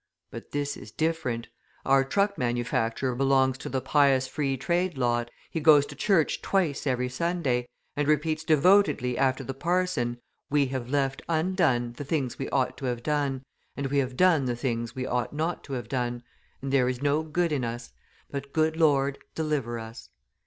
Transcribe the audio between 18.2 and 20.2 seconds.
but, good Lord, deliver us.'